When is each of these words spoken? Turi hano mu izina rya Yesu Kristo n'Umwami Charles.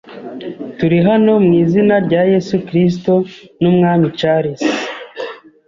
Turi 0.77 0.97
hano 1.07 1.31
mu 1.45 1.53
izina 1.63 1.95
rya 2.05 2.21
Yesu 2.33 2.55
Kristo 2.67 3.13
n'Umwami 3.61 4.07
Charles. 4.19 4.63